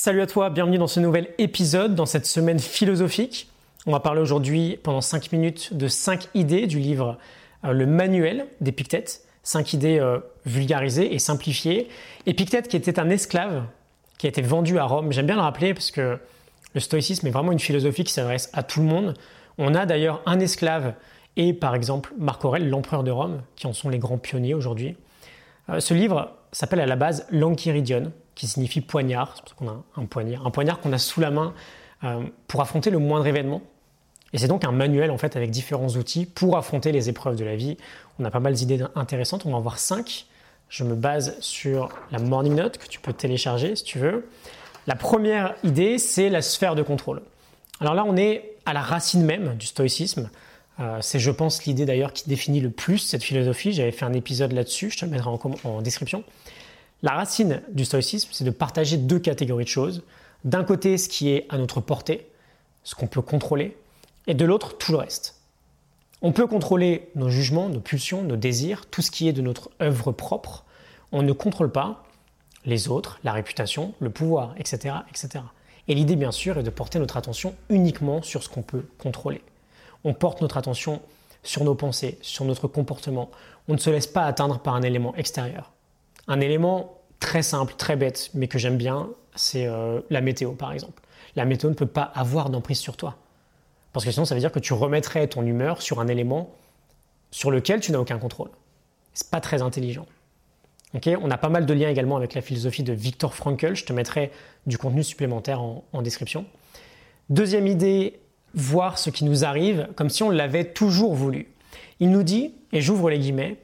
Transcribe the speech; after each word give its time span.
Salut 0.00 0.22
à 0.22 0.28
toi, 0.28 0.48
bienvenue 0.48 0.78
dans 0.78 0.86
ce 0.86 1.00
nouvel 1.00 1.26
épisode, 1.38 1.96
dans 1.96 2.06
cette 2.06 2.24
semaine 2.24 2.60
philosophique. 2.60 3.50
On 3.84 3.90
va 3.90 3.98
parler 3.98 4.20
aujourd'hui 4.20 4.78
pendant 4.80 5.00
5 5.00 5.32
minutes 5.32 5.74
de 5.74 5.88
5 5.88 6.28
idées 6.34 6.68
du 6.68 6.78
livre 6.78 7.18
euh, 7.64 7.72
Le 7.72 7.84
Manuel 7.84 8.46
d'Épictète. 8.60 9.22
5 9.42 9.72
idées 9.72 9.98
euh, 9.98 10.20
vulgarisées 10.46 11.12
et 11.12 11.18
simplifiées. 11.18 11.88
Épictète 12.26 12.68
qui 12.68 12.76
était 12.76 13.00
un 13.00 13.10
esclave 13.10 13.64
qui 14.18 14.26
a 14.26 14.28
été 14.28 14.40
vendu 14.40 14.78
à 14.78 14.84
Rome. 14.84 15.10
J'aime 15.10 15.26
bien 15.26 15.34
le 15.34 15.42
rappeler 15.42 15.74
parce 15.74 15.90
que 15.90 16.16
le 16.74 16.80
stoïcisme 16.80 17.26
est 17.26 17.32
vraiment 17.32 17.50
une 17.50 17.58
philosophie 17.58 18.04
qui 18.04 18.12
s'adresse 18.12 18.50
à 18.52 18.62
tout 18.62 18.78
le 18.78 18.86
monde. 18.86 19.14
On 19.58 19.74
a 19.74 19.84
d'ailleurs 19.84 20.22
un 20.26 20.38
esclave 20.38 20.94
et 21.36 21.52
par 21.52 21.74
exemple 21.74 22.14
Marc 22.16 22.44
Aurèle, 22.44 22.70
l'empereur 22.70 23.02
de 23.02 23.10
Rome, 23.10 23.42
qui 23.56 23.66
en 23.66 23.72
sont 23.72 23.88
les 23.88 23.98
grands 23.98 24.18
pionniers 24.18 24.54
aujourd'hui. 24.54 24.96
Euh, 25.70 25.80
ce 25.80 25.92
livre 25.92 26.30
s'appelle 26.52 26.80
à 26.80 26.86
la 26.86 26.94
base 26.94 27.26
L'Anchiridion, 27.30 28.12
qui 28.38 28.46
signifie 28.46 28.80
poignard, 28.80 29.32
c'est 29.34 29.42
parce 29.42 29.54
qu'on 29.54 29.68
a 29.68 29.82
un 29.96 30.06
poignard, 30.06 30.46
un 30.46 30.50
poignard 30.50 30.80
qu'on 30.80 30.92
a 30.92 30.98
sous 30.98 31.20
la 31.20 31.30
main 31.30 31.52
euh, 32.04 32.22
pour 32.46 32.60
affronter 32.60 32.90
le 32.90 32.98
moindre 32.98 33.26
événement. 33.26 33.60
Et 34.32 34.38
c'est 34.38 34.46
donc 34.46 34.64
un 34.64 34.70
manuel 34.72 35.10
en 35.10 35.18
fait 35.18 35.36
avec 35.36 35.50
différents 35.50 35.88
outils 35.88 36.24
pour 36.24 36.56
affronter 36.56 36.92
les 36.92 37.08
épreuves 37.08 37.36
de 37.36 37.44
la 37.44 37.56
vie. 37.56 37.76
On 38.18 38.24
a 38.24 38.30
pas 38.30 38.40
mal 38.40 38.52
d'idées 38.52 38.84
intéressantes, 38.94 39.44
on 39.44 39.50
va 39.50 39.56
en 39.56 39.60
voir 39.60 39.78
cinq. 39.78 40.26
Je 40.68 40.84
me 40.84 40.94
base 40.94 41.36
sur 41.40 41.88
la 42.12 42.18
Morning 42.18 42.54
Note 42.54 42.78
que 42.78 42.86
tu 42.86 43.00
peux 43.00 43.12
télécharger 43.12 43.74
si 43.74 43.84
tu 43.84 43.98
veux. 43.98 44.28
La 44.86 44.94
première 44.94 45.54
idée, 45.64 45.98
c'est 45.98 46.28
la 46.28 46.42
sphère 46.42 46.74
de 46.74 46.82
contrôle. 46.82 47.22
Alors 47.80 47.94
là, 47.94 48.04
on 48.06 48.16
est 48.16 48.56
à 48.66 48.72
la 48.72 48.82
racine 48.82 49.24
même 49.24 49.56
du 49.56 49.66
stoïcisme. 49.66 50.30
Euh, 50.78 50.98
c'est, 51.00 51.18
je 51.18 51.30
pense, 51.30 51.64
l'idée 51.64 51.86
d'ailleurs 51.86 52.12
qui 52.12 52.28
définit 52.28 52.60
le 52.60 52.70
plus 52.70 52.98
cette 52.98 53.24
philosophie. 53.24 53.72
J'avais 53.72 53.90
fait 53.90 54.04
un 54.04 54.12
épisode 54.12 54.52
là-dessus, 54.52 54.90
je 54.90 54.98
te 54.98 55.04
le 55.04 55.10
mettrai 55.10 55.30
en 55.64 55.82
description. 55.82 56.22
La 57.02 57.12
racine 57.12 57.62
du 57.70 57.84
stoïcisme, 57.84 58.30
c'est 58.32 58.44
de 58.44 58.50
partager 58.50 58.96
deux 58.96 59.20
catégories 59.20 59.64
de 59.64 59.68
choses. 59.68 60.02
D'un 60.44 60.64
côté, 60.64 60.98
ce 60.98 61.08
qui 61.08 61.30
est 61.30 61.46
à 61.48 61.58
notre 61.58 61.80
portée, 61.80 62.28
ce 62.82 62.94
qu'on 62.94 63.06
peut 63.06 63.22
contrôler, 63.22 63.76
et 64.26 64.34
de 64.34 64.44
l'autre, 64.44 64.76
tout 64.76 64.92
le 64.92 64.98
reste. 64.98 65.36
On 66.20 66.32
peut 66.32 66.48
contrôler 66.48 67.10
nos 67.14 67.30
jugements, 67.30 67.68
nos 67.68 67.80
pulsions, 67.80 68.22
nos 68.22 68.36
désirs, 68.36 68.86
tout 68.86 69.02
ce 69.02 69.12
qui 69.12 69.28
est 69.28 69.32
de 69.32 69.42
notre 69.42 69.70
œuvre 69.80 70.10
propre. 70.10 70.64
On 71.12 71.22
ne 71.22 71.32
contrôle 71.32 71.70
pas 71.70 72.04
les 72.64 72.88
autres, 72.88 73.20
la 73.22 73.32
réputation, 73.32 73.94
le 74.00 74.10
pouvoir, 74.10 74.54
etc. 74.58 74.96
etc. 75.08 75.44
Et 75.86 75.94
l'idée, 75.94 76.16
bien 76.16 76.32
sûr, 76.32 76.58
est 76.58 76.64
de 76.64 76.70
porter 76.70 76.98
notre 76.98 77.16
attention 77.16 77.54
uniquement 77.68 78.22
sur 78.22 78.42
ce 78.42 78.48
qu'on 78.48 78.62
peut 78.62 78.84
contrôler. 78.98 79.42
On 80.02 80.12
porte 80.12 80.42
notre 80.42 80.56
attention 80.56 81.00
sur 81.44 81.62
nos 81.62 81.76
pensées, 81.76 82.18
sur 82.20 82.44
notre 82.44 82.66
comportement. 82.66 83.30
On 83.68 83.74
ne 83.74 83.78
se 83.78 83.88
laisse 83.88 84.08
pas 84.08 84.24
atteindre 84.24 84.58
par 84.58 84.74
un 84.74 84.82
élément 84.82 85.14
extérieur. 85.14 85.72
Un 86.28 86.40
élément 86.40 86.98
très 87.20 87.42
simple, 87.42 87.74
très 87.76 87.96
bête, 87.96 88.30
mais 88.34 88.48
que 88.48 88.58
j'aime 88.58 88.76
bien, 88.76 89.08
c'est 89.34 89.66
euh, 89.66 90.00
la 90.10 90.20
météo 90.20 90.52
par 90.52 90.72
exemple. 90.72 91.02
La 91.36 91.44
météo 91.44 91.70
ne 91.70 91.74
peut 91.74 91.86
pas 91.86 92.02
avoir 92.02 92.50
d'emprise 92.50 92.78
sur 92.78 92.96
toi. 92.96 93.16
Parce 93.92 94.04
que 94.04 94.10
sinon, 94.10 94.24
ça 94.24 94.34
veut 94.34 94.40
dire 94.40 94.52
que 94.52 94.58
tu 94.58 94.72
remettrais 94.72 95.26
ton 95.26 95.44
humeur 95.44 95.82
sur 95.82 96.00
un 96.00 96.08
élément 96.08 96.54
sur 97.30 97.50
lequel 97.50 97.80
tu 97.80 97.92
n'as 97.92 97.98
aucun 97.98 98.18
contrôle. 98.18 98.50
C'est 99.12 99.30
pas 99.30 99.40
très 99.40 99.62
intelligent. 99.62 100.06
on 100.94 101.30
a 101.30 101.38
pas 101.38 101.48
mal 101.48 101.66
de 101.66 101.74
liens 101.74 101.88
également 101.88 102.16
avec 102.16 102.34
la 102.34 102.40
philosophie 102.40 102.82
de 102.82 102.92
Viktor 102.92 103.34
Frankl. 103.34 103.74
Je 103.74 103.84
te 103.84 103.92
mettrai 103.92 104.30
du 104.66 104.78
contenu 104.78 105.02
supplémentaire 105.02 105.60
en 105.60 106.02
description. 106.02 106.46
Deuxième 107.30 107.66
idée, 107.66 108.20
voir 108.54 108.98
ce 108.98 109.10
qui 109.10 109.24
nous 109.24 109.44
arrive 109.44 109.88
comme 109.96 110.08
si 110.08 110.22
on 110.22 110.30
l'avait 110.30 110.64
toujours 110.64 111.14
voulu. 111.14 111.48
Il 112.00 112.10
nous 112.10 112.22
dit, 112.22 112.54
et 112.72 112.80
j'ouvre 112.80 113.10
les 113.10 113.18
guillemets, 113.18 113.56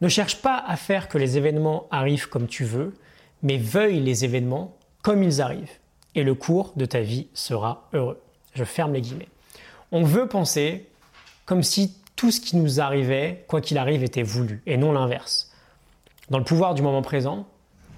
ne 0.00 0.08
cherche 0.08 0.40
pas 0.40 0.62
à 0.66 0.76
faire 0.76 1.08
que 1.08 1.18
les 1.18 1.36
événements 1.36 1.86
arrivent 1.90 2.28
comme 2.28 2.46
tu 2.46 2.64
veux, 2.64 2.94
mais 3.42 3.56
veuille 3.56 4.00
les 4.00 4.24
événements 4.24 4.76
comme 5.02 5.22
ils 5.22 5.40
arrivent. 5.40 5.78
Et 6.14 6.22
le 6.22 6.34
cours 6.34 6.72
de 6.76 6.84
ta 6.84 7.00
vie 7.00 7.28
sera 7.34 7.88
heureux. 7.92 8.20
Je 8.54 8.64
ferme 8.64 8.92
les 8.92 9.00
guillemets. 9.00 9.28
On 9.92 10.02
veut 10.02 10.26
penser 10.26 10.86
comme 11.46 11.62
si 11.62 11.96
tout 12.16 12.30
ce 12.30 12.40
qui 12.40 12.56
nous 12.56 12.80
arrivait, 12.80 13.44
quoi 13.46 13.60
qu'il 13.60 13.78
arrive, 13.78 14.02
était 14.02 14.22
voulu, 14.22 14.62
et 14.66 14.76
non 14.76 14.92
l'inverse. 14.92 15.52
Dans 16.30 16.38
le 16.38 16.44
pouvoir 16.44 16.74
du 16.74 16.82
moment 16.82 17.02
présent, 17.02 17.46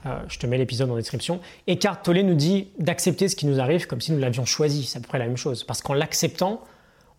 euh, 0.06 0.18
je 0.28 0.38
te 0.38 0.46
mets 0.46 0.58
l'épisode 0.58 0.90
en 0.90 0.96
description, 0.96 1.40
Eckhart 1.66 2.02
Tolle 2.02 2.20
nous 2.20 2.34
dit 2.34 2.68
d'accepter 2.78 3.28
ce 3.28 3.36
qui 3.36 3.46
nous 3.46 3.60
arrive 3.60 3.86
comme 3.86 4.00
si 4.00 4.12
nous 4.12 4.18
l'avions 4.18 4.44
choisi. 4.44 4.84
C'est 4.84 4.98
à 4.98 5.00
peu 5.00 5.08
près 5.08 5.18
la 5.18 5.26
même 5.26 5.36
chose. 5.36 5.64
Parce 5.64 5.82
qu'en 5.82 5.94
l'acceptant, 5.94 6.62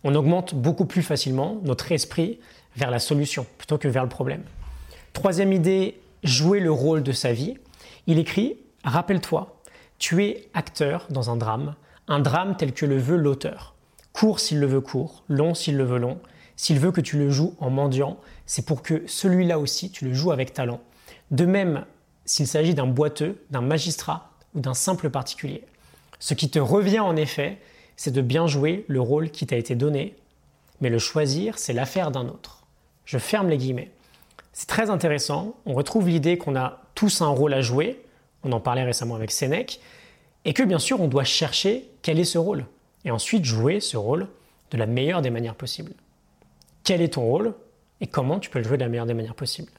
on 0.04 0.14
augmente 0.14 0.54
beaucoup 0.54 0.84
plus 0.84 1.02
facilement 1.02 1.60
notre 1.62 1.92
esprit 1.92 2.40
vers 2.76 2.90
la 2.90 2.98
solution 2.98 3.46
plutôt 3.58 3.78
que 3.78 3.88
vers 3.88 4.02
le 4.02 4.08
problème. 4.08 4.42
Troisième 5.12 5.52
idée, 5.52 6.00
jouer 6.24 6.60
le 6.60 6.72
rôle 6.72 7.02
de 7.02 7.12
sa 7.12 7.32
vie. 7.32 7.58
Il 8.06 8.18
écrit 8.18 8.56
Rappelle-toi, 8.84 9.60
tu 9.98 10.24
es 10.24 10.48
acteur 10.54 11.06
dans 11.10 11.30
un 11.30 11.36
drame, 11.36 11.76
un 12.08 12.18
drame 12.18 12.56
tel 12.56 12.72
que 12.72 12.86
le 12.86 12.96
veut 12.96 13.16
l'auteur. 13.16 13.74
Court 14.12 14.40
s'il 14.40 14.58
le 14.58 14.66
veut 14.66 14.80
court, 14.80 15.22
long 15.28 15.54
s'il 15.54 15.76
le 15.76 15.84
veut 15.84 15.98
long. 15.98 16.18
S'il 16.56 16.78
veut 16.78 16.92
que 16.92 17.00
tu 17.00 17.18
le 17.18 17.30
joues 17.30 17.54
en 17.60 17.70
mendiant, 17.70 18.18
c'est 18.46 18.66
pour 18.66 18.82
que 18.82 19.02
celui-là 19.06 19.58
aussi 19.58 19.90
tu 19.90 20.06
le 20.06 20.14
joues 20.14 20.32
avec 20.32 20.52
talent. 20.52 20.80
De 21.30 21.44
même, 21.44 21.84
s'il 22.24 22.46
s'agit 22.46 22.74
d'un 22.74 22.86
boiteux, 22.86 23.42
d'un 23.50 23.60
magistrat 23.60 24.30
ou 24.54 24.60
d'un 24.60 24.74
simple 24.74 25.10
particulier. 25.10 25.64
Ce 26.18 26.34
qui 26.34 26.50
te 26.50 26.58
revient 26.58 27.00
en 27.00 27.16
effet, 27.16 27.58
c'est 27.96 28.10
de 28.10 28.20
bien 28.20 28.46
jouer 28.46 28.84
le 28.88 29.00
rôle 29.00 29.30
qui 29.30 29.46
t'a 29.46 29.56
été 29.56 29.74
donné, 29.74 30.16
mais 30.80 30.90
le 30.90 30.98
choisir, 30.98 31.58
c'est 31.58 31.72
l'affaire 31.72 32.10
d'un 32.10 32.28
autre. 32.28 32.66
Je 33.04 33.18
ferme 33.18 33.48
les 33.48 33.58
guillemets. 33.58 33.90
C'est 34.52 34.68
très 34.68 34.90
intéressant. 34.90 35.54
On 35.66 35.74
retrouve 35.74 36.08
l'idée 36.08 36.38
qu'on 36.38 36.56
a 36.56 36.82
tous 36.94 37.22
un 37.22 37.28
rôle 37.28 37.54
à 37.54 37.60
jouer. 37.60 38.02
On 38.44 38.52
en 38.52 38.60
parlait 38.60 38.84
récemment 38.84 39.14
avec 39.14 39.30
Sénèque. 39.30 39.80
Et 40.44 40.52
que 40.52 40.62
bien 40.62 40.78
sûr, 40.78 41.00
on 41.00 41.08
doit 41.08 41.24
chercher 41.24 41.88
quel 42.02 42.18
est 42.18 42.24
ce 42.24 42.38
rôle. 42.38 42.66
Et 43.04 43.10
ensuite 43.10 43.44
jouer 43.44 43.80
ce 43.80 43.96
rôle 43.96 44.28
de 44.70 44.76
la 44.76 44.86
meilleure 44.86 45.22
des 45.22 45.30
manières 45.30 45.54
possibles. 45.54 45.92
Quel 46.84 47.00
est 47.00 47.14
ton 47.14 47.22
rôle 47.22 47.54
et 48.00 48.06
comment 48.06 48.40
tu 48.40 48.50
peux 48.50 48.58
le 48.58 48.64
jouer 48.64 48.76
de 48.76 48.82
la 48.82 48.88
meilleure 48.88 49.06
des 49.06 49.14
manières 49.14 49.34
possibles? 49.34 49.72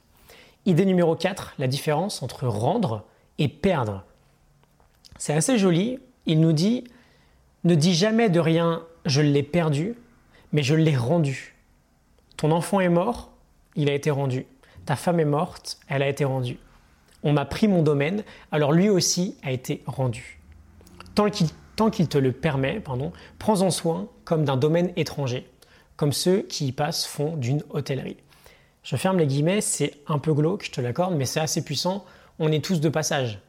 Idée 0.65 0.85
numéro 0.85 1.15
4, 1.15 1.55
la 1.59 1.67
différence 1.67 2.23
entre 2.23 2.47
rendre 2.47 3.03
et 3.37 3.49
perdre. 3.49 4.03
C'est 5.17 5.33
assez 5.33 5.57
joli. 5.57 5.99
Il 6.25 6.39
nous 6.39 6.53
dit 6.53 6.85
Ne 7.65 7.75
dis 7.75 7.93
jamais 7.93 8.29
de 8.29 8.39
rien 8.39 8.83
je 9.05 9.21
l'ai 9.21 9.43
perdu, 9.43 9.95
mais 10.51 10.63
je 10.63 10.75
l'ai 10.75 10.95
rendu. 10.95 11.55
Ton 12.37 12.51
enfant 12.51 12.79
est 12.79 12.89
mort, 12.89 13.31
il 13.75 13.89
a 13.89 13.93
été 13.93 14.11
rendu 14.11 14.45
ta 14.85 14.95
femme 14.95 15.19
est 15.19 15.25
morte, 15.25 15.79
elle 15.87 16.03
a 16.03 16.09
été 16.09 16.25
rendue. 16.25 16.57
On 17.23 17.33
m'a 17.33 17.45
pris 17.45 17.67
mon 17.67 17.81
domaine, 17.81 18.23
alors 18.51 18.71
lui 18.71 18.89
aussi 18.89 19.37
a 19.43 19.51
été 19.51 19.81
rendu. 19.85 20.39
Tant 21.15 21.29
qu'il 21.89 22.07
te 22.07 22.17
le 22.17 22.31
permet, 22.31 22.79
pardon, 22.79 23.13
prends-en 23.39 23.71
soin 23.71 24.07
comme 24.25 24.43
d'un 24.45 24.57
domaine 24.57 24.91
étranger, 24.95 25.47
comme 25.95 26.11
ceux 26.11 26.41
qui 26.41 26.67
y 26.67 26.71
passent 26.71 27.05
font 27.05 27.35
d'une 27.37 27.63
hôtellerie. 27.69 28.17
Je 28.83 28.97
ferme 28.97 29.17
les 29.17 29.27
guillemets, 29.27 29.61
c'est 29.61 29.93
un 30.07 30.19
peu 30.19 30.33
glauque, 30.33 30.65
je 30.65 30.71
te 30.71 30.81
l'accorde, 30.81 31.15
mais 31.15 31.25
c'est 31.25 31.39
assez 31.39 31.63
puissant. 31.63 32.03
On 32.39 32.51
est 32.51 32.63
tous 32.63 32.81
de 32.81 32.89
passage. 32.89 33.39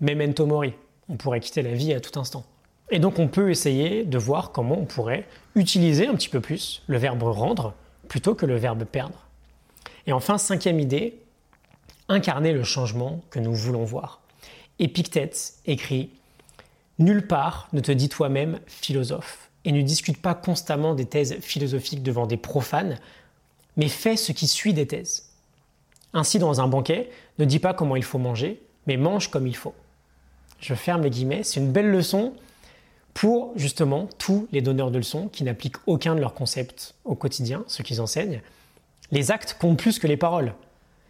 Memento 0.00 0.46
mori. 0.46 0.74
On 1.08 1.16
pourrait 1.16 1.40
quitter 1.40 1.62
la 1.62 1.72
vie 1.72 1.92
à 1.92 2.00
tout 2.00 2.18
instant. 2.18 2.44
Et 2.90 3.00
donc 3.00 3.18
on 3.18 3.26
peut 3.26 3.50
essayer 3.50 4.04
de 4.04 4.18
voir 4.18 4.52
comment 4.52 4.78
on 4.78 4.84
pourrait 4.84 5.26
utiliser 5.56 6.06
un 6.06 6.14
petit 6.14 6.28
peu 6.28 6.40
plus 6.40 6.82
le 6.86 6.98
verbe 6.98 7.22
rendre 7.24 7.74
plutôt 8.08 8.36
que 8.36 8.46
le 8.46 8.56
verbe 8.56 8.84
perdre. 8.84 9.25
Et 10.06 10.12
enfin, 10.12 10.38
cinquième 10.38 10.80
idée, 10.80 11.20
incarner 12.08 12.52
le 12.52 12.62
changement 12.62 13.22
que 13.30 13.40
nous 13.40 13.54
voulons 13.54 13.84
voir. 13.84 14.20
Épictète 14.78 15.54
écrit 15.66 16.10
Nulle 16.98 17.26
part 17.26 17.68
ne 17.72 17.80
te 17.80 17.92
dis 17.92 18.08
toi-même 18.08 18.58
philosophe 18.66 19.50
et 19.64 19.72
ne 19.72 19.82
discute 19.82 20.20
pas 20.22 20.34
constamment 20.34 20.94
des 20.94 21.06
thèses 21.06 21.36
philosophiques 21.40 22.02
devant 22.02 22.26
des 22.26 22.36
profanes, 22.36 22.98
mais 23.76 23.88
fais 23.88 24.16
ce 24.16 24.32
qui 24.32 24.46
suit 24.46 24.72
des 24.72 24.86
thèses. 24.86 25.28
Ainsi, 26.12 26.38
dans 26.38 26.60
un 26.60 26.68
banquet, 26.68 27.10
ne 27.38 27.44
dis 27.44 27.58
pas 27.58 27.74
comment 27.74 27.96
il 27.96 28.04
faut 28.04 28.18
manger, 28.18 28.62
mais 28.86 28.96
mange 28.96 29.28
comme 29.28 29.46
il 29.46 29.56
faut. 29.56 29.74
Je 30.60 30.74
ferme 30.74 31.02
les 31.02 31.10
guillemets, 31.10 31.42
c'est 31.42 31.60
une 31.60 31.72
belle 31.72 31.90
leçon 31.90 32.32
pour 33.12 33.52
justement 33.56 34.08
tous 34.18 34.48
les 34.52 34.62
donneurs 34.62 34.90
de 34.90 34.98
leçons 34.98 35.28
qui 35.28 35.44
n'appliquent 35.44 35.76
aucun 35.86 36.14
de 36.14 36.20
leurs 36.20 36.34
concepts 36.34 36.94
au 37.04 37.14
quotidien, 37.14 37.64
ce 37.66 37.82
qu'ils 37.82 38.00
enseignent, 38.00 38.40
les 39.10 39.30
actes 39.30 39.56
comptent 39.60 39.78
plus 39.78 39.98
que 39.98 40.06
les 40.06 40.16
paroles. 40.16 40.54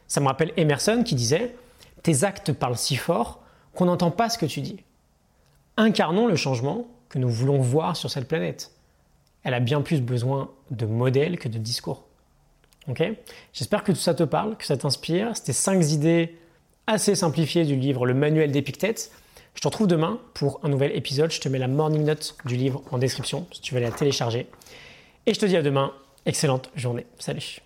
Ça 0.08 0.20
me 0.20 0.26
rappelle 0.26 0.52
Emerson 0.56 1.02
qui 1.04 1.14
disait 1.14 1.54
Tes 2.02 2.25
actes 2.25 2.52
parlent 2.52 2.76
si 2.76 2.96
fort 2.96 3.43
qu'on 3.75 3.87
n'entend 3.87 4.10
pas 4.10 4.28
ce 4.28 4.38
que 4.38 4.46
tu 4.46 4.60
dis. 4.60 4.82
Incarnons 5.76 6.26
le 6.26 6.37
changement 6.37 6.87
que 7.08 7.19
nous 7.19 7.28
voulons 7.28 7.58
voir 7.58 7.96
sur 7.96 8.10
cette 8.10 8.28
planète. 8.28 8.72
Elle 9.43 9.54
a 9.54 9.60
bien 9.60 9.81
plus 9.82 10.00
besoin 10.00 10.50
de 10.70 10.87
modèles 10.87 11.38
que 11.38 11.48
de 11.48 11.58
discours. 11.58 12.06
J'espère 13.52 13.82
que 13.82 13.93
tout 13.93 13.99
ça 13.99 14.14
te 14.14 14.22
parle, 14.22 14.56
que 14.56 14.64
ça 14.64 14.76
t'inspire. 14.76 15.37
C'était 15.37 15.52
cinq 15.52 15.84
idées 15.90 16.37
assez 16.87 17.14
simplifiées 17.14 17.64
du 17.64 17.76
livre 17.76 18.06
Le 18.06 18.14
Manuel 18.14 18.52
d'Épictète. 18.52 19.10
Je 19.54 19.60
te 19.60 19.69
retrouve 19.69 19.87
demain 19.87 20.20
pour 20.34 20.60
un 20.62 20.69
nouvel 20.69 20.94
épisode. 20.94 21.31
Je 21.31 21.40
te 21.40 21.49
mets 21.49 21.58
la 21.58 21.69
morning 21.69 22.04
note 22.04 22.37
du 22.44 22.56
livre 22.56 22.82
en 22.90 22.99
description 22.99 23.46
si 23.52 23.60
tu 23.60 23.75
veux 23.75 23.81
la 23.81 23.90
télécharger. 23.90 24.46
Et 25.26 25.34
je 25.34 25.40
te 25.40 25.46
dis 25.46 25.56
à 25.56 25.62
demain. 25.62 25.92
Excellente 26.26 26.70
journée. 26.76 27.06
Salut. 27.19 27.65